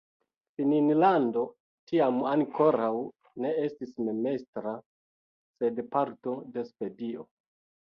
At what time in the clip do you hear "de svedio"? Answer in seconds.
6.59-7.31